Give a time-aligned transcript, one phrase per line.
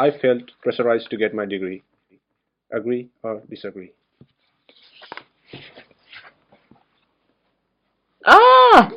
[0.00, 1.82] I felt pressurized to get my degree.
[2.72, 3.92] Agree or disagree?
[8.24, 8.90] Ah!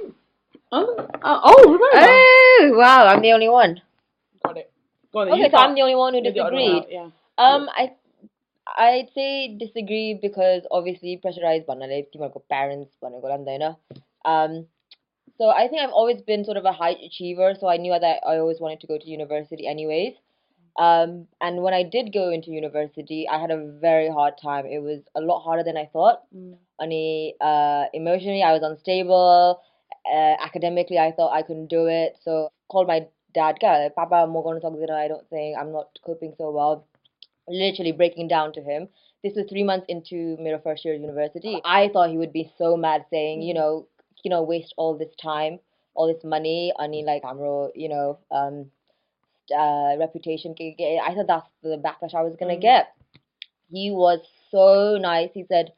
[0.71, 2.07] Oh, uh, oh, Roberta.
[2.07, 3.81] Oh, wow, I'm the only one.
[4.45, 4.71] Got it.
[5.11, 6.61] Go on, then, Okay, you so I'm the only one who You're the odd one
[6.61, 6.83] disagreed.
[6.89, 7.09] Yeah.
[7.37, 7.91] Um, I,
[8.77, 13.71] I'd say disagree because obviously pressurized banale timar ko parents bane ko landa na.
[14.23, 14.67] Um,
[15.37, 18.21] so I think I've always been sort of a high achiever, so I knew that
[18.25, 20.15] I always wanted to go to university anyways.
[20.77, 24.65] Um, and when I did go into university, I had a very hard time.
[24.65, 26.23] It was a lot harder than I thought.
[26.35, 26.57] Mm.
[26.81, 29.61] Ani, uh, emotionally, I was unstable.
[30.11, 32.17] Uh, academically, I thought I couldn't do it.
[32.23, 36.33] So called my dad, "Ka, Papa, mo going to I don't think I'm not coping
[36.37, 36.87] so well.
[37.47, 38.89] Literally breaking down to him.
[39.23, 41.61] This was three months into my first year of university.
[41.63, 43.87] I thought he would be so mad, saying, you know,
[44.23, 45.59] you know, waste all this time,
[45.93, 46.73] all this money.
[46.79, 47.37] Ani, like, I'm,
[47.75, 48.71] you know, um,
[49.51, 50.55] uh, reputation.
[50.59, 52.61] I thought that's the backlash I was gonna Mm.
[52.61, 52.93] get.
[53.71, 54.19] He was
[54.51, 55.31] so nice.
[55.33, 55.73] He said,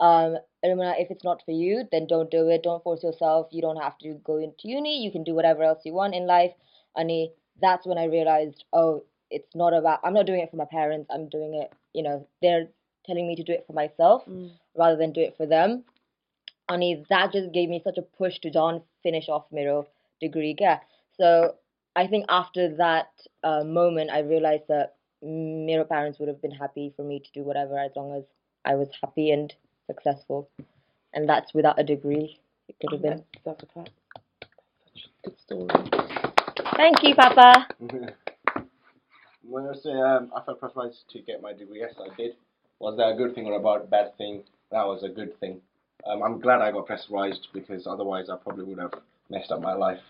[0.00, 2.62] um, if it's not for you, then don't do it.
[2.62, 3.48] Don't force yourself.
[3.52, 5.02] You don't have to go into uni.
[5.02, 6.52] You can do whatever else you want in life.
[6.96, 10.56] And he, that's when I realized, oh, it's not about, I'm not doing it for
[10.56, 11.08] my parents.
[11.10, 12.68] I'm doing it, you know, they're
[13.06, 14.50] telling me to do it for myself Mm.
[14.76, 15.84] rather than do it for them.
[16.68, 19.86] And he, that just gave me such a push to John finish off Miro
[20.20, 20.56] degree.
[20.58, 20.80] Yeah.
[21.18, 21.54] So
[21.96, 23.08] I think after that
[23.42, 27.42] uh, moment, I realized that Miro parents would have been happy for me to do
[27.42, 28.22] whatever as long as
[28.66, 29.52] I was happy and
[29.86, 30.50] successful.
[31.14, 32.38] And that's without a degree.
[32.68, 33.24] It could have been.
[33.44, 33.88] That's a such
[35.24, 35.68] a good story.
[36.76, 37.66] Thank you, Papa.
[39.48, 42.32] when I say um, I felt pressurized to get my degree, yes, I did.
[42.78, 44.42] Was that a good thing or a bad, bad thing?
[44.70, 45.62] That was a good thing.
[46.04, 48.92] Um, I'm glad I got pressurized because otherwise I probably would have
[49.30, 50.00] messed up my life.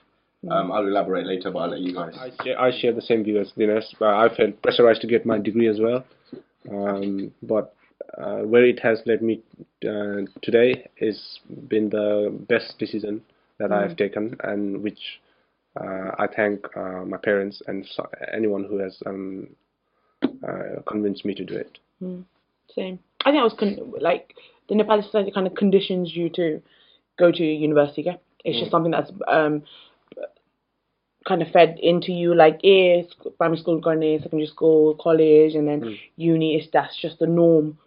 [0.51, 2.15] Um, I'll elaborate later, but I'll let you guys.
[2.19, 3.95] I share, I share the same view as Dinesh.
[3.99, 6.05] But I felt pressurized to get my degree as well.
[6.71, 7.75] Um, but
[8.19, 9.43] uh, where it has led me
[9.87, 13.23] uh, today has been the best decision
[13.59, 15.21] that I have taken, and which
[15.81, 19.49] uh, I thank uh, my parents and so, anyone who has um,
[20.23, 21.79] uh, convinced me to do it.
[22.75, 22.99] Same.
[23.25, 24.35] I think I was con- like
[24.69, 26.63] the Nepali society kind of conditions you to
[27.19, 28.03] go to university.
[28.03, 28.17] Yeah?
[28.45, 29.63] It's just something that's um
[31.27, 33.03] kind of fed into you, like eh,
[33.39, 36.57] primary school, garden, secondary school, college, and then uni.
[36.57, 37.79] Is that's just the norm,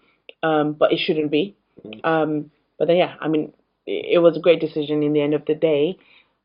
[0.43, 1.55] um, but it shouldn't be.
[2.03, 3.53] Um, but then yeah, I mean,
[3.85, 5.97] it, it was a great decision in the end of the day.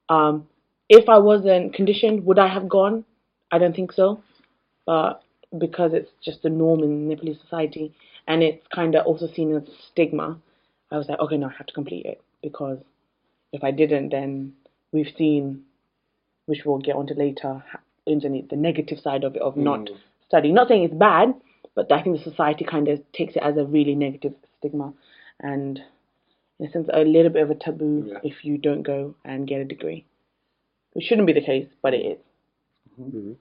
[0.08, 0.46] Um,
[0.88, 3.04] if I wasn't conditioned, would I have gone?
[3.50, 4.22] I don't think so.
[4.86, 5.22] But
[5.58, 7.94] because it's just the norm in Nepalese society
[8.26, 9.62] and it's kind of also seen as
[9.92, 10.38] stigma,
[10.90, 12.78] I was like, okay, no, I have to complete it because
[13.52, 14.54] if I didn't, then
[14.92, 15.62] we've seen,
[16.46, 19.96] which we'll get onto later, ha- internet the negative side of it of not mm.
[20.28, 20.54] studying.
[20.54, 21.34] Not saying it's bad,
[21.74, 24.92] but I think the society kind of takes it as a really negative stigma
[25.40, 25.80] and
[26.58, 28.18] in a sense a little bit of a taboo Yeah.
[28.22, 30.04] if you don't go and get a degree.
[30.92, 32.18] Which shouldn't be the case, but it is.
[33.00, 33.18] Mm-hmm.
[33.18, 33.32] Mm-hmm.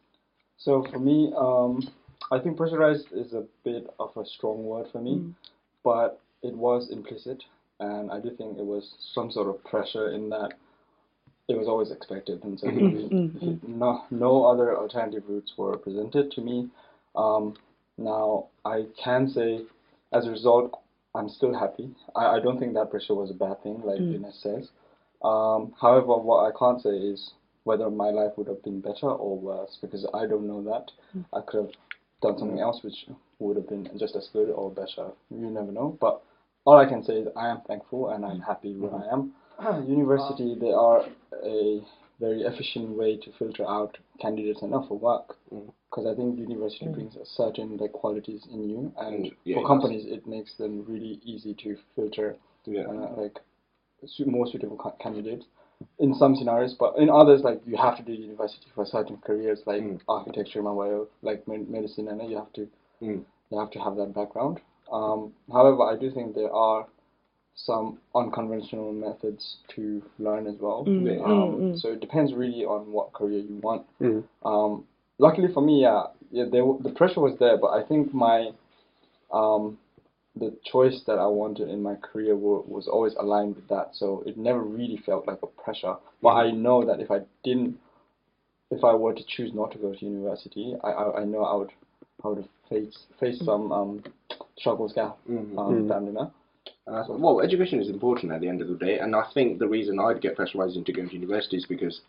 [0.57, 1.87] So for me, um,
[2.31, 5.33] I think pressurized is a bit of a strong word for me, mm.
[5.83, 7.43] but it was implicit,
[7.79, 10.53] and I do think it was some sort of pressure in that
[11.47, 13.15] it was always expected, and so mm-hmm.
[13.37, 13.79] Mm-hmm.
[13.79, 16.69] no no other alternative routes were presented to me.
[17.15, 17.55] Um,
[17.97, 19.61] now I can say,
[20.13, 20.79] as a result,
[21.15, 21.89] I'm still happy.
[22.15, 24.15] I, I don't think that pressure was a bad thing, like mm.
[24.15, 24.69] Ines says.
[25.23, 27.31] Um, however, what I can't say is
[27.65, 30.91] whether my life would have been better or worse because I don't know that.
[31.15, 31.25] Mm.
[31.33, 31.73] I could have
[32.21, 32.61] done something mm.
[32.61, 33.05] else which
[33.39, 35.11] would have been just as good or better.
[35.29, 35.97] You never know.
[35.99, 36.21] But
[36.65, 39.09] all I can say is I am thankful and I'm happy where mm-hmm.
[39.09, 39.33] I am.
[39.87, 41.05] University, they are
[41.43, 41.81] a
[42.19, 45.35] very efficient way to filter out candidates enough for work
[45.89, 49.67] because I think university brings a certain like qualities in you, and Mm, yeah, for
[49.67, 52.35] companies it makes them really easy to filter
[52.65, 52.83] Yeah.
[52.87, 53.39] uh, like
[54.05, 55.45] su- more suitable ca- candidates
[55.99, 59.61] in some scenarios, but in others, like you have to do university for certain careers,
[59.65, 59.99] like Mm.
[60.07, 62.67] architecture, mobile, like med- medicine, and you have to
[63.01, 63.25] Mm.
[63.51, 64.61] you have to have that background.
[64.91, 66.87] Um, however, I do think there are
[67.55, 70.85] some unconventional methods to learn as well.
[70.87, 71.21] Yeah.
[71.23, 73.85] Um, So it depends really on what career you want.
[74.01, 74.23] Mm.
[74.43, 74.85] Um,
[75.19, 78.51] luckily for me, yeah, yeah, there, the pressure was there, but I think my
[79.31, 79.77] um,
[80.35, 83.89] the choice that I wanted in my career wa- was always aligned with that.
[83.93, 85.95] So it never really felt like a pressure.
[86.23, 87.77] But I know that if I didn't,
[88.71, 91.55] if I were to choose not to go to university, I I, I know I
[91.55, 91.71] would
[92.23, 94.03] I would face face some um,
[94.57, 95.57] struggles, yeah, Mhm.
[95.57, 96.31] um, family, no?
[96.85, 99.23] And I thought, well, education is important at the end of the day, and I
[99.33, 102.01] think the reason I'd get pressurized into going to university is because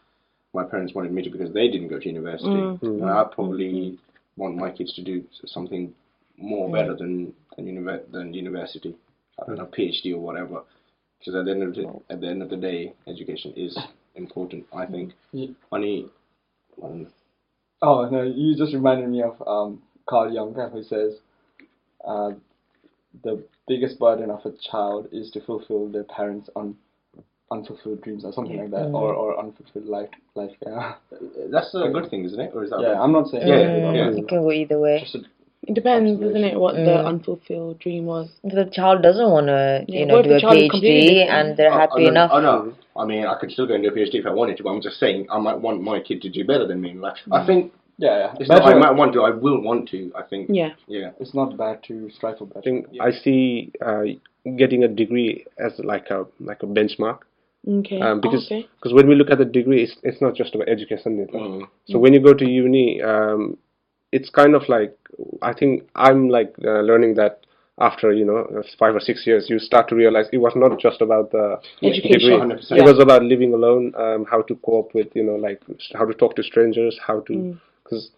[0.53, 2.49] my parents wanted me to because they didn't go to university,
[2.82, 3.99] and I probably
[4.37, 5.94] want my kids to do something
[6.37, 8.94] more better than than, univer- than university.
[9.41, 10.62] I don't know, PhD or whatever.
[11.19, 13.79] Because at the end of the at the end of the day, education is
[14.17, 14.67] important.
[14.73, 15.12] I think.
[15.32, 15.49] Yeah.
[15.71, 16.09] Only,
[16.82, 17.06] um,
[17.82, 21.19] Oh no, you just reminded me of um, Carl Jung, who says,
[22.06, 22.31] uh,
[23.22, 26.76] "The biggest burden of a child is to fulfill their parents' un-
[27.50, 30.08] unfulfilled dreams, or something like that, or, or unfulfilled life.
[30.34, 30.94] Life, yeah.
[31.52, 32.52] that's a good thing, isn't it?
[32.55, 32.81] Or is that?
[32.81, 34.11] Yeah, I'm not saying Yeah, that, yeah, yeah.
[34.19, 35.06] It can go either way.
[35.66, 37.06] It depends, isn't it, what the Mm.
[37.06, 38.28] unfulfilled dream was.
[38.43, 41.56] The child doesn't want to, Yeah, you know, do a child is completely PhD and
[41.56, 42.31] they're Oh, happy oh, no, enough.
[42.34, 44.58] Oh no, I mean I could still go and do a PhD if I wanted
[44.58, 46.93] to, but I'm just saying I might want my kid to do better than me.
[46.93, 48.35] Like I think yeah, yeah.
[48.41, 50.12] it's not I might want to, I will want to.
[50.17, 50.49] I think.
[50.52, 50.70] Yeah.
[50.87, 51.11] Yeah.
[51.20, 52.58] it's not bad to strive for better.
[52.61, 54.02] I think I see uh,
[54.56, 57.20] getting a degree as like a like a benchmark
[57.67, 58.00] Okay.
[58.00, 58.69] um, because oh, okay.
[58.82, 61.19] cause when we look at the degree, it's, it's not just about education.
[61.20, 61.69] It's like- Mm.
[61.87, 63.56] So when you go to uni, um,
[64.12, 64.97] it's kind of like
[65.43, 67.40] I think I'm like uh, learning that
[67.79, 71.00] after you know five or six years, you start to realize it was not just
[71.00, 72.11] about the Education.
[72.12, 72.56] degree.
[72.56, 72.73] 100%.
[72.79, 75.61] It was about living alone, um, how to cope with you know like
[75.94, 78.10] how to talk to strangers, how to because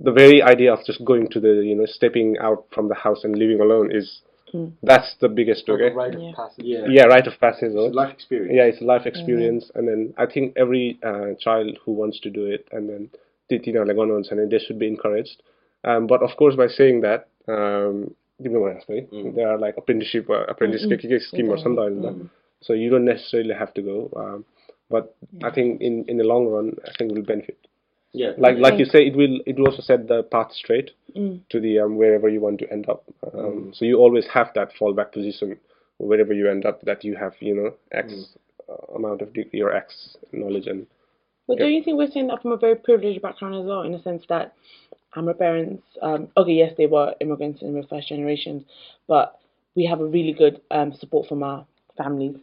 [0.00, 3.24] the very idea of just going to the you know stepping out from the house
[3.24, 4.22] and living alone is
[4.84, 5.94] that's the biggest Like a okay.
[5.94, 6.32] rite of Yeah.
[6.36, 6.64] passage.
[6.64, 6.86] Yeah.
[6.88, 7.70] Yeah, rite of passage.
[7.72, 8.52] It's or- a life experience.
[8.54, 12.30] yeah, it's a life experience, and then I think every uh, child who wants to
[12.30, 13.10] do it, and then
[13.50, 15.42] you know, like on and they should be encouraged.
[15.84, 19.12] Um, but of course, by saying that, um, give me one aspect.
[19.12, 20.82] There are like apprenticeship, uh, apprentice
[21.28, 22.28] scheme or something like that.
[22.62, 24.10] So you don't necessarily have to go.
[24.16, 24.44] Um,
[24.88, 27.58] but I think in in the long run, I think it will benefit.
[28.14, 28.30] Yeah.
[28.38, 30.92] Like like you say, it will it will also set the path straight
[31.50, 33.02] to the um, wherever you want to end up.
[33.32, 35.58] Um, So you always have that fallback position
[35.98, 38.36] wherever you end up that you have you know X
[38.68, 40.86] uh, amount of degree or X knowledge and
[41.48, 43.92] But don't you think we're saying that from a very privileged background as well, in
[43.92, 44.54] the sense that
[45.16, 48.62] um, our parents, um, okay, yes, they were immigrants in we're first generations,
[49.08, 49.38] but
[49.74, 51.66] we have a really good um, support from our
[51.96, 52.36] families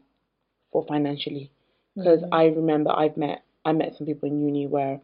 [0.71, 1.49] for financially.
[1.95, 4.99] Because I remember I've met I met some people in uni where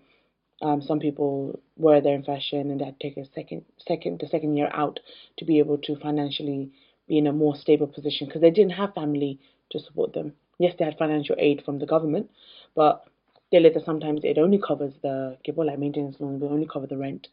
[0.61, 4.27] um, some people were there in fashion and they had take a second second the
[4.27, 4.99] second year out
[5.37, 6.71] to be able to financially
[7.07, 9.39] be in a more stable position because they didn't have family
[9.69, 10.33] to support them.
[10.59, 12.29] Yes, they had financial aid from the government,
[12.75, 13.05] but
[13.47, 16.97] still later sometimes it only covers the give like maintenance loan, will only cover the
[16.97, 17.27] rent.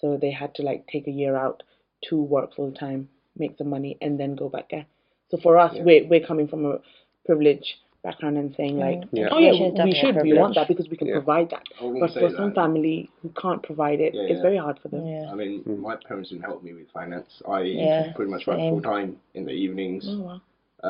[0.00, 1.62] So they had to like take a year out
[2.08, 4.86] to work full time, make some money, and then go back there.
[5.30, 6.78] So for us, we're we're coming from a
[7.24, 7.74] privileged
[8.04, 9.28] background and saying like, Yeah.
[9.32, 11.14] oh yeah, Education is we definitely a should, we want that because we can Yeah.
[11.14, 11.64] provide that.
[11.80, 12.36] But say for that.
[12.36, 15.06] some family who can't provide it, Yeah, it's very hard for them.
[15.06, 15.32] Yeah.
[15.32, 15.80] I mean, hmm.
[15.80, 17.42] my parents didn't help me with finance.
[17.48, 20.40] I Yeah, pretty much worked full time in the evenings, Oh wow.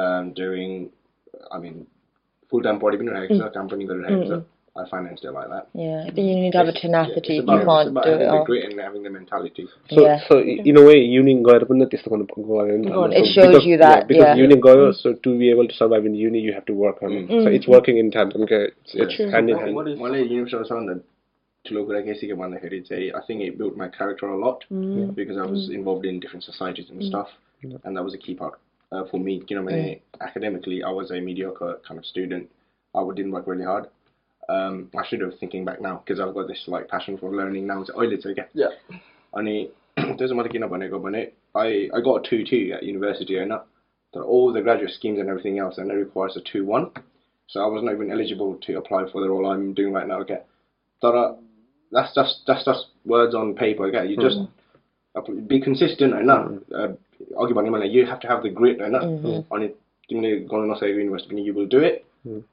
[0.00, 0.90] um, doing,
[1.50, 1.86] I mean,
[2.50, 3.32] full time bodybuilding hmm.
[3.32, 4.44] extra, company got an hmm, extra.
[4.79, 5.67] I financed it like that.
[5.73, 7.19] Yeah, I think you need to have a It's- tenacity.
[7.19, 8.45] It's you about, it's can't about do it having the all.
[8.45, 9.65] grit and having the mentality.
[9.89, 10.19] So, Yeah.
[10.27, 13.03] so i- in a way, uni गएर पनि त त्यस्तो गर्नु गयो नि त Go
[13.03, 13.11] on.
[13.11, 14.35] So It shows because- you that, because yeah.
[14.43, 17.11] uni गयो, so to be able to survive in uni, you have to work on
[17.17, 17.27] it.
[17.29, 18.43] So it's working in tandem.
[18.43, 19.27] Okay, it's, it's True.
[19.35, 19.75] hand in What- hand.
[19.75, 20.99] what is मैले युनिभर्सिटीमा सबभन्दा
[21.67, 24.63] ठुलो कुरा के सिकेँ भन्दाखेरि चाहिँ I think it built my character a lot
[25.15, 27.27] because I was involved in different societies and stuff
[27.83, 28.53] and that was a key part
[28.93, 29.81] uh, for me किनभने
[30.21, 32.47] academically I was a mediocre kind of student
[32.95, 33.87] I didn't work really hard
[34.48, 37.66] um, I should have thinking back now because I've got this like passion for learning
[37.66, 37.84] now.
[37.84, 38.46] So I did again.
[38.52, 38.68] Yeah.
[39.32, 41.30] Only doesn't matter kina bane bane.
[41.54, 43.64] I I got a two two at university and that
[44.20, 46.90] all the graduate schemes and everything else and it requires a two one.
[47.48, 50.20] So I was not even eligible to apply for the role I'm doing right now.
[50.20, 50.40] Okay.
[51.02, 51.38] That
[51.92, 53.86] that's just that's just words on paper.
[53.86, 54.06] Okay.
[54.08, 55.48] You just mm.
[55.48, 56.98] be consistent and that.
[57.36, 59.44] Arguably, you have to have the grit and that.
[59.50, 62.04] On it, you will do it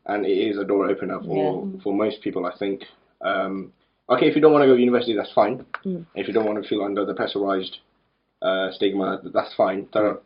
[0.05, 1.79] and it is a door opener for Yeah.
[1.83, 2.83] for most people I think
[3.21, 3.71] um,
[4.09, 5.65] okay if you don't want to go to university that's fine
[6.15, 7.77] if you don't want to feel under the pressurized
[8.41, 10.17] uh, stigma that's fine तर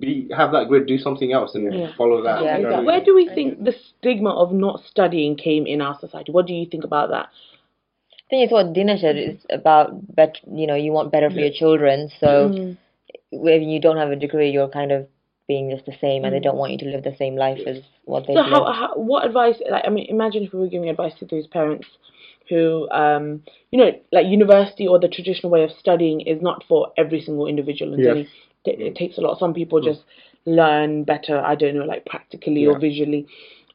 [0.00, 1.92] be have that grid do something else and Yeah.
[1.96, 2.82] follow that Yeah, you know?
[2.82, 6.32] Where do we think the stigma of not studying came in our society?
[6.32, 7.26] What do you think about that?
[8.12, 9.16] I think it's what Dina said.
[9.16, 10.38] It's about bet.
[10.50, 12.10] You know, you want better for your children.
[12.18, 12.52] So
[13.30, 15.06] when you don't have a degree, you're kind of
[15.48, 17.78] being just the same, and they don't want you to live the same life as
[18.04, 20.68] what they do So how, how what advice like I mean imagine if we were
[20.68, 21.86] giving advice to those parents
[22.48, 26.92] who um you know like university or the traditional way of studying is not for
[26.96, 28.10] every single individual and Yeah.
[28.10, 28.28] only
[28.64, 29.38] it, it takes a lot.
[29.38, 30.00] Some people just
[30.44, 33.26] learn better I don't know like practically or visually.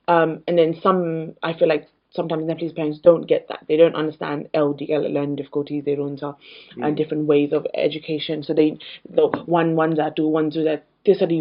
[0.07, 3.63] Um and then some I feel like sometimes Nepalese parents don't get that.
[3.67, 6.33] They don't understand LDL learning difficulties they don't uh,
[6.81, 8.43] and different ways of education.
[8.43, 8.77] So they
[9.09, 11.40] the one ones that do ones do that त्यसरी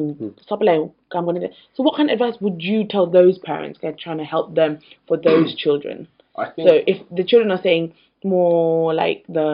[0.50, 0.80] सबैलाई
[1.12, 4.20] काम गर्ने so what kind of advice would you tell those parents that are trying
[4.24, 6.08] to help them for those children
[6.44, 7.88] I think so if the children are saying
[8.24, 9.48] more like the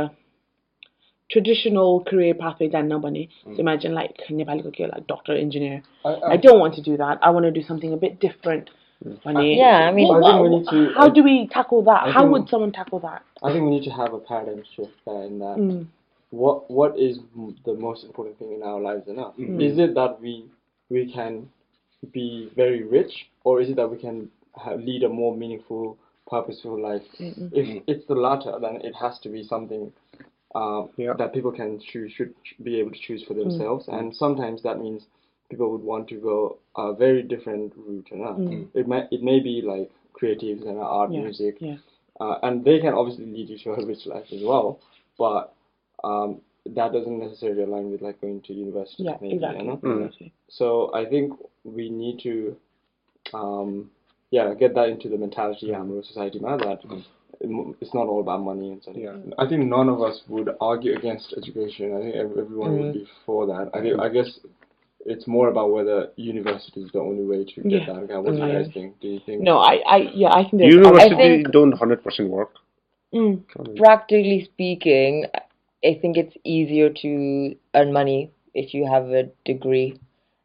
[1.29, 3.29] traditional career pathway than nobody.
[3.45, 5.81] So imagine like Nepali ko ke, like doctor, engineer.
[6.03, 7.19] I, I, I don't want to do that.
[7.21, 8.69] I want to do something a bit different.
[9.24, 9.57] Funny.
[9.57, 12.03] Yeah, I mean, What- I think we what- need to- how do we tackle that?
[12.03, 13.24] I How think- would someone tackle that?
[13.41, 15.57] I think we need to have a paradigm shift there in that.
[15.57, 15.88] Mm.
[16.43, 17.14] What what is
[17.69, 19.35] the most important thing in our lives enough?
[19.38, 20.35] Is it that we
[20.95, 21.33] we can
[22.12, 23.12] be very rich,
[23.45, 24.16] or is it that we can
[24.64, 25.97] ha lead a more meaningful,
[26.35, 27.07] purposeful life?
[27.61, 29.93] If it's the latter, then it has to be something
[30.61, 31.14] uh, Yeah.
[31.21, 33.85] that people can choose, should be able to choose for themselves.
[33.88, 35.00] And sometimes that means
[35.50, 36.38] people would want to go
[36.76, 38.09] a very different route.
[38.12, 38.35] You know?
[38.81, 39.88] It may it may be like
[40.19, 41.76] creatives and art, Yeah, music, yeah.
[42.23, 44.69] uh, and they can obviously lead you to a rich life as well.
[45.19, 45.43] But
[46.06, 46.30] um,
[46.78, 49.02] that doesn't necessarily align with like going to university.
[49.04, 49.64] Yeah, maybe, exactly.
[49.66, 50.04] You know?
[50.04, 50.32] exactly.
[50.48, 50.66] So
[51.00, 51.32] I think
[51.64, 52.56] we need to,
[53.34, 53.90] um,
[54.30, 56.80] yeah, get that into the mentality of society now that
[57.40, 58.96] it- it's not all about money and stuff.
[58.96, 59.14] Yeah.
[59.38, 61.86] I think none of us would argue against education.
[61.96, 63.70] I think ev- everyone would be for that.
[63.75, 64.30] I think I guess
[65.12, 67.86] it's more about whether university is the only way to get Yeah.
[67.86, 67.96] that.
[68.04, 68.98] Okay, what do you guys think?
[69.00, 69.38] Do you think?
[69.42, 70.75] No, I, I, yeah, I think there's.
[70.75, 72.52] University think- don't hundred percent work.
[73.14, 73.42] Mm,
[73.76, 75.26] practically speaking,
[75.85, 79.99] I think it's easier to earn money if you have a degree.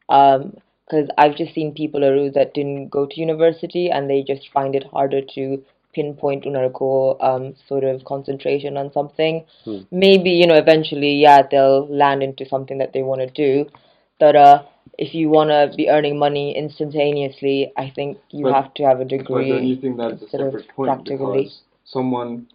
[0.08, 0.54] Um,
[0.86, 4.74] because I've just seen people Aru, that didn't go to university and they just find
[4.74, 9.44] it harder to pinpoint unarko um sort of concentration on something.
[9.90, 13.70] Maybe, you know, eventually, yeah, they'll land into something that they want to do.
[14.18, 14.62] But uh,
[14.98, 19.00] if you want to be earning money instantaneously, I think you But- have to have
[19.00, 19.66] a But then degree.
[19.66, 22.48] you think that's a separate point because someone,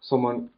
[0.00, 0.50] someone,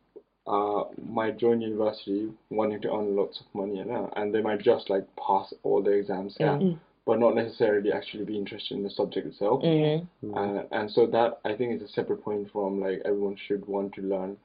[0.46, 4.60] uh, might join university wanting to earn lots of money, you know, and they might
[4.60, 6.58] just like pass all the exams, yeah,
[7.04, 9.62] but not necessarily actually be interested in the subject itself.
[9.62, 10.34] Mhm.
[10.36, 13.94] Uh, and so that I think is a separate point from like everyone should want
[13.94, 14.36] to learn.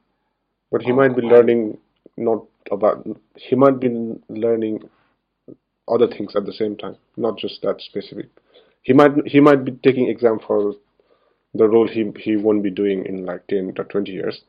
[0.70, 1.78] But he Oh, might be learning
[2.16, 3.06] not about.
[3.36, 3.88] He might be
[4.28, 4.88] learning
[5.88, 8.28] other things at the same time, not just that specific.
[8.82, 10.74] He might he might be taking exam for
[11.54, 14.40] the role he he won't be doing in like ten or twenty years,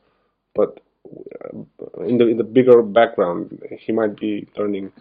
[0.54, 0.80] but uh,
[2.06, 4.92] in the in the bigger background, he might be learning,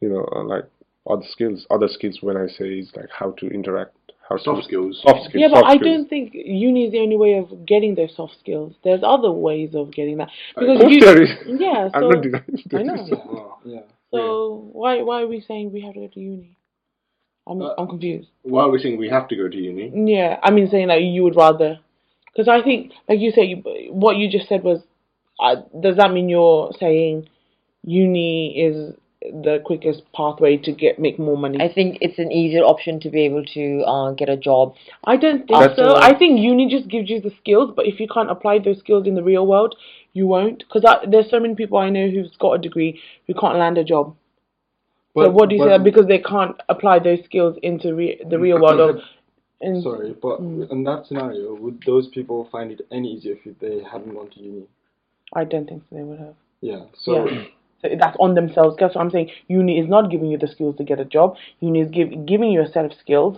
[0.00, 0.64] you know, uh, like
[1.08, 1.66] other skills.
[1.70, 3.96] Other skills when I say is like how to interact,
[4.28, 5.00] how Soft to skills.
[5.02, 5.40] soft skills.
[5.40, 5.96] yeah, but soft I skills.
[5.96, 8.74] don't think uni is the only way of getting those soft skills.
[8.84, 11.30] There's other ways of getting that because course you, there is.
[11.46, 11.88] yeah.
[11.94, 12.44] I'm So not denying
[12.74, 12.82] I this.
[12.82, 13.06] know.
[13.26, 13.58] Wow.
[13.66, 13.80] Yeah.
[14.12, 16.56] So why why are we saying we have to go to uni?
[17.48, 18.28] I'm Uh, I'm confused.
[18.42, 19.90] Why are we saying we have to go to uni?
[20.12, 21.78] Yeah, I mean saying that you would rather,
[22.32, 23.56] because I think like you say, you,
[23.92, 24.80] what you just said was,
[25.40, 27.28] uh, does that mean you're saying
[27.82, 31.58] uni is the quickest pathway to get make more money?
[31.60, 34.74] I think it's an easier option to be able to uh, get a job.
[35.04, 35.90] I don't think That's so.
[35.90, 35.96] all.
[35.96, 39.06] I think uni just gives you the skills, but if you can't apply those skills
[39.06, 39.74] in the real world,
[40.12, 40.58] you won't.
[40.60, 43.84] Because there's so many people I know who's got a degree who can't land a
[43.84, 44.16] job.
[45.16, 45.68] so what do you say?
[45.68, 49.02] but- that Because they can't apply those skills into re- the real world of.
[49.62, 53.82] And Sorry, but in that scenario, would those people find it any easier if they
[53.90, 54.66] hadn't gone to uni?
[55.34, 56.34] I don't think so they would have.
[56.60, 56.84] Yeah.
[56.94, 57.44] So Yeah.
[57.82, 58.74] So that's on themselves.
[58.80, 59.30] That's what I'm saying.
[59.48, 61.36] Uni is not giving you the skills to get a job.
[61.60, 63.36] Uni is give, giving you a set of skills,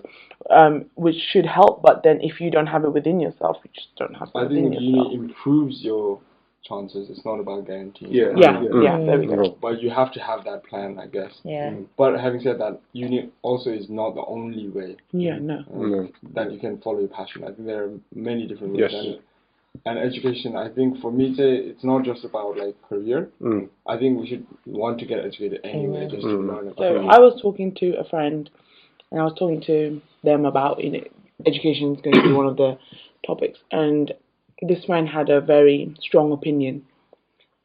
[0.48, 1.82] um, which should help.
[1.82, 4.42] But then if you don't have it within yourself, you just don't have it I
[4.44, 5.12] within think yourself.
[5.12, 6.20] uni improves your
[6.62, 7.10] chances.
[7.10, 8.10] It's not about guarantees.
[8.12, 8.26] Yeah.
[8.36, 8.82] yeah, Yeah.
[8.82, 9.34] yeah, there we go.
[9.34, 9.56] No.
[9.60, 11.32] But you have to have that plan, I guess.
[11.42, 11.74] Yeah.
[11.96, 15.58] But having said that, uni also is not the only way Yeah, no.
[15.74, 16.08] uh, No.
[16.34, 17.42] that you can follow your passion.
[17.42, 18.90] I think there are many different ways.
[18.92, 19.16] Yes.
[19.86, 23.30] And, and education, I think for me, say it's not just about like career.
[23.40, 23.68] Mm.
[23.86, 26.48] I think we should want to get educated anyway, just to Mm.
[26.48, 27.06] learn So.
[27.08, 28.50] I was talking to a friend,
[29.10, 31.04] and I was talking to them about you know,
[31.46, 32.78] education is going to be one of the
[33.26, 34.12] topics, and
[34.62, 36.84] this friend had a very strong opinion.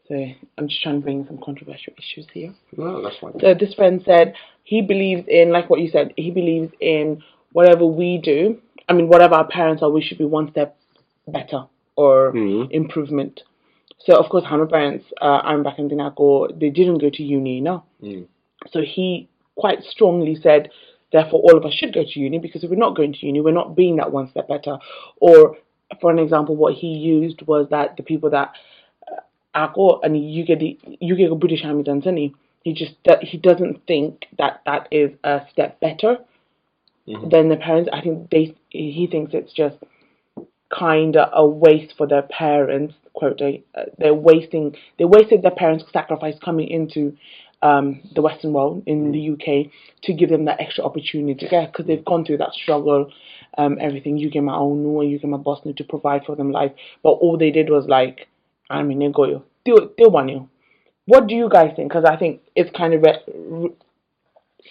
[0.08, 0.16] So
[0.58, 2.54] I'm just trying to bring some controversial issues here.
[2.78, 3.40] No, that's fine.
[3.40, 7.86] So this friend said he believes in, like what you said, he believes in whatever
[7.86, 8.60] we do.
[8.90, 10.78] I mean, whatever our parents are, we should be one step
[11.26, 12.72] better or Mhm.
[12.72, 13.44] improvement.
[14.00, 17.62] So of course, Hannah parents, uh, I'm back in Dinako, they didn't go to uni,
[17.62, 17.84] no.
[18.02, 18.28] Mm.
[18.68, 20.72] So he quite strongly said,
[21.12, 23.42] therefore, all of us should go to uni because if we're not going to uni,
[23.42, 24.78] we're not being that one step better.
[25.18, 25.58] Or,
[26.02, 28.54] for an example, what he used was that the people that
[29.56, 32.34] ako and you get the you get a British Hamilton, he
[32.64, 36.18] he just he doesn't think that that is a step better
[37.06, 37.90] than the parents.
[37.94, 39.78] I think they he thinks it's just
[40.78, 42.96] kind of a waste for their parents.
[43.14, 47.16] Quote, uh, they're wasting they wasted their parents' sacrifice coming into
[47.62, 49.72] um, the Western world in the UK
[50.04, 53.12] to give them that extra opportunity to get because they've gone through that struggle.
[53.58, 56.52] Um, everything you my own new you get my boss new to provide for them
[56.52, 56.72] life,
[57.04, 58.28] but all they did was like,
[58.70, 60.50] I mean, they go you, do do one you.
[61.06, 61.90] what do you guys think?
[61.90, 63.76] Because I think it's kind of re- re-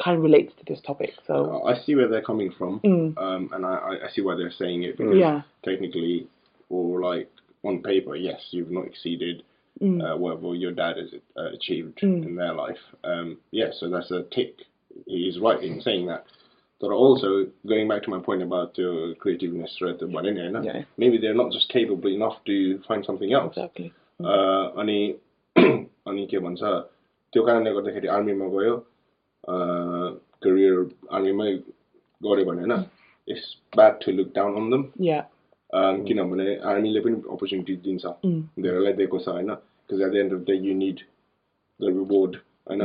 [0.04, 1.12] kind of relates to this topic.
[1.26, 3.18] So I see where they're coming from, Mm.
[3.18, 4.98] um, and I, I- I see why they're saying it.
[4.98, 6.28] Because yeah, technically,
[6.70, 7.30] or like
[7.64, 9.44] on paper, yes, you've not exceeded
[9.82, 10.02] Mm.
[10.04, 12.26] uh, whatever your dad has uh, achieved Mm.
[12.28, 12.80] in their life.
[13.04, 14.54] Um, yeah, so that's a tick.
[15.06, 16.26] He is right in saying that.
[16.82, 17.30] But also,
[17.68, 20.62] going back to my point about uh, creativeness, right, the one in there, no?
[20.62, 20.84] Yeah.
[20.98, 23.54] maybe they're not just capable enough to find something else.
[23.58, 23.92] exactly.
[24.20, 25.00] Uh, अनि
[25.58, 26.62] अनि के भन्छ
[27.34, 28.76] त्यो कारणले गर्दाखेरि आर्मीमा गयो
[29.44, 30.76] career
[31.18, 31.52] आर्मीमै
[32.22, 32.84] गऱ्यो भने होइन
[33.28, 35.24] it's bad to look down on दम Yeah.
[36.08, 38.42] किनभने आर्मीले पनि अपर्च्युनिटी दिन्छ Mm.
[38.64, 39.52] धेरैलाई दिएको छ होइन
[39.90, 41.00] because eight the end of the you need
[41.80, 42.36] the reward
[42.68, 42.84] होइन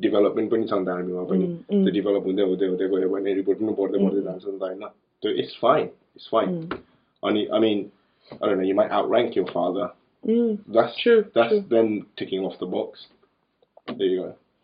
[0.00, 1.84] डेभलपमेन्ट पनि छ नि त आर्मीमा पनि Mm, mm.
[1.84, 4.86] त्यो डेभलप हुँदै हुँदै हुँदै गयो भने रिपोर्ट पनि बढ्दै बढ्दै जान्छ नि त होइन
[5.22, 5.84] त्यो इट्स फाइन
[6.16, 6.56] इट्स फाइन
[7.22, 7.84] अनि आई मिन
[8.32, 9.86] I don't know, you might outrank your father.
[10.24, 10.52] Mm.
[10.74, 11.64] That's True, That's true.
[11.68, 12.44] then ticking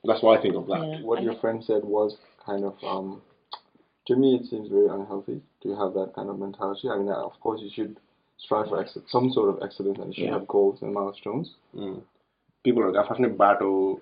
[0.10, 0.38] off the box.
[0.40, 0.40] There you go.
[0.40, 1.00] That's what I think of that.
[1.00, 1.06] Yeah.
[1.06, 3.22] What your friend said was kind of, um,
[4.08, 6.90] to me, it seems very unhealthy to have that kind of mentality.
[6.90, 7.98] I mean, of course, you should
[8.38, 10.40] strive for ex- some sort of excellence and you should Yeah.
[10.40, 11.56] have goals and milestones.
[11.76, 12.02] Mm.
[12.64, 14.02] People are definitely battle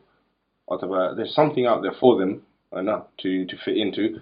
[0.66, 1.14] whatever.
[1.16, 2.44] There's something out there for them
[2.76, 4.20] enough to, to fit into.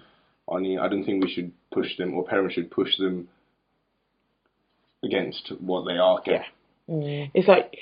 [0.48, 3.28] Only I don't think we should push them or parents should push them
[5.02, 6.20] against what they are.
[6.26, 6.44] Yeah.
[6.88, 7.30] Mm.
[7.34, 7.74] It's like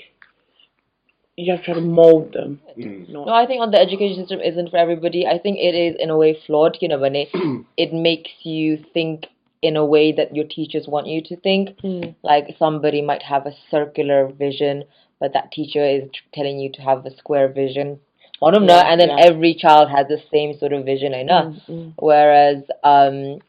[1.40, 2.60] you have to try to mold them.
[2.78, 3.08] Mm.
[3.08, 5.26] No, I think on the education system isn't for everybody.
[5.26, 6.78] I think it is in a way flawed.
[6.80, 7.28] You know, when it
[7.76, 9.26] it makes you think
[9.62, 11.76] in a way that your teachers want you to think.
[11.82, 12.14] Mm.
[12.22, 14.84] Like somebody might have a circular vision,
[15.18, 18.00] but that teacher is t- telling you to have a square vision.
[18.38, 19.26] One of them, Yeah, and then yeah.
[19.26, 21.14] every child has the same sort of vision.
[21.14, 21.54] I know.
[21.68, 21.92] Mm, mm.
[21.98, 23.40] Whereas um,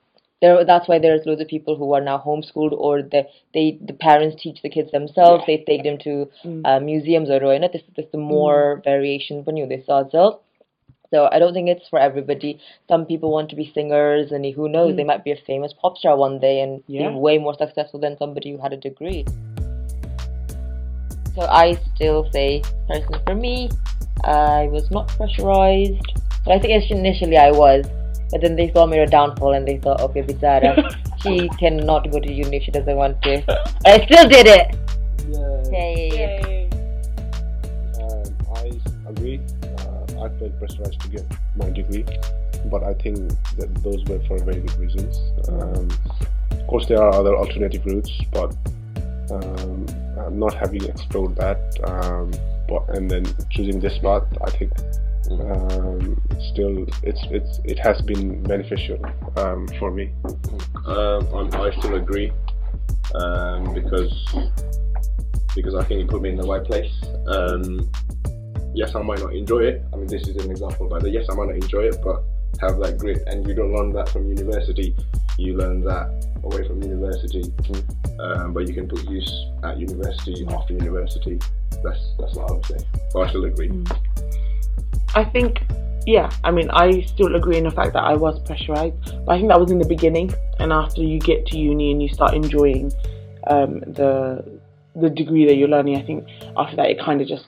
[0.41, 3.93] there that's why there's loads of people who are now homeschooled or the they the
[3.93, 5.57] parents teach the kids themselves yeah.
[5.57, 6.61] they take them to mm.
[6.65, 8.83] uh, museums or roina this this the more mm.
[8.83, 10.41] variation when you they saw itself
[11.13, 12.57] so I don't think it's for everybody.
[12.87, 14.95] Some people want to be singers, and who knows, mm.
[14.95, 17.09] they might be a famous pop star one day and yeah.
[17.09, 19.25] be way more successful than somebody who had a degree.
[21.35, 23.69] So I still say, personally, for me,
[24.23, 26.01] I was not pressurized,
[26.45, 27.85] but I think initially I was.
[28.31, 32.19] But then they saw me a downfall and they thought, okay, Bizarra, she cannot go
[32.19, 33.43] to uni if she doesn't want to.
[33.85, 34.75] I still did it!
[35.27, 35.61] Yeah.
[35.71, 36.69] Yay!
[37.99, 39.41] Um, I agree.
[39.63, 41.25] Uh, I felt pressurized to get
[41.57, 42.05] my degree,
[42.65, 43.17] but I think
[43.57, 45.19] that those were for very good reasons.
[45.49, 45.89] Um,
[46.51, 48.55] of course, there are other alternative routes, but
[49.31, 49.85] um,
[50.17, 52.31] I'm not having explored that, um,
[52.67, 54.71] but and then choosing this path, I think
[55.39, 58.99] um, it's still it's it's it has been beneficial
[59.37, 60.11] um, for me.
[60.85, 62.31] Um, I'm, still agree
[63.15, 64.13] um, because
[65.55, 66.91] because I think it put me in the right place.
[67.27, 67.89] Um,
[68.73, 69.83] yes, I might not enjoy it.
[69.93, 72.23] I mean, this is an example, but yes, I might not enjoy it, but
[72.59, 73.23] have that grit.
[73.27, 74.95] And you don't learn that from university.
[75.37, 77.43] You learn that away from university,
[78.19, 81.39] um, but you can put use at university after university.
[81.83, 82.77] That's that's what I would say.
[83.13, 83.71] But I still agree.
[85.13, 85.61] I think,
[86.05, 88.95] yeah, I mean, I still agree in the fact that I was pressurized,
[89.25, 92.01] but I think that was in the beginning, and after you get to uni and
[92.01, 92.93] you start enjoying
[93.47, 94.59] um, the
[94.95, 97.45] the degree that you're learning, I think after that it kind of just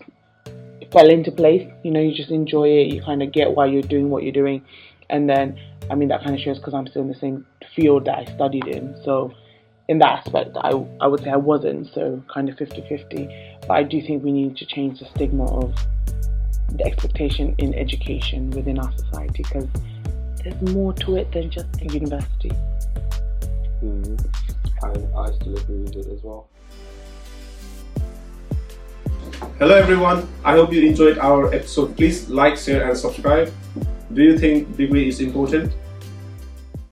[0.91, 1.69] fell into place.
[1.83, 4.33] You know, you just enjoy it, you kind of get why you're doing what you're
[4.33, 4.63] doing,
[5.09, 5.57] and then,
[5.89, 7.45] I mean, that kind of shows because I'm still in the same
[7.75, 9.33] field that I studied in, so.
[9.89, 10.69] In that aspect, I,
[11.01, 13.57] I would say I wasn't, so kind of 50 50.
[13.67, 15.75] But I do think we need to change the stigma of
[16.71, 19.67] the expectation in education within our society because
[20.43, 22.51] there's more to it than just a university.
[23.83, 24.25] Mm.
[24.83, 24.87] I,
[25.19, 26.49] I still agree with it as well.
[29.59, 31.95] Hello everyone, I hope you enjoyed our episode.
[31.95, 33.51] Please like, share and subscribe.
[34.13, 35.73] Do you think degree is important?